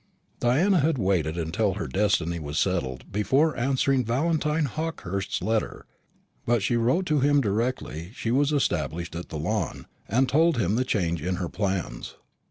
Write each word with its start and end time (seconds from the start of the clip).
Diana 0.39 0.79
had 0.79 0.97
waited 0.97 1.37
until 1.37 1.73
her 1.73 1.87
destiny 1.87 2.39
was 2.39 2.57
settled 2.57 3.11
before 3.11 3.55
answering 3.55 4.03
Valentine 4.03 4.65
Hawkehurst's 4.65 5.43
letter; 5.43 5.85
but 6.43 6.63
she 6.63 6.75
wrote 6.75 7.05
to 7.05 7.19
him 7.19 7.39
directly 7.39 8.09
she 8.15 8.31
was 8.31 8.51
established 8.51 9.15
at 9.15 9.29
the 9.29 9.37
Lawn, 9.37 9.85
and 10.07 10.27
told 10.27 10.57
him 10.57 10.73
the 10.73 10.85
change 10.85 11.21
in 11.21 11.35
her 11.35 11.49
plans. 11.49 12.15